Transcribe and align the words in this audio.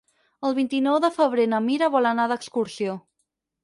El 0.47 0.55
vint-i-nou 0.59 0.97
de 1.05 1.13
febrer 1.19 1.47
na 1.53 1.61
Mira 1.69 1.93
vol 1.99 2.13
anar 2.15 2.29
d'excursió. 2.35 3.01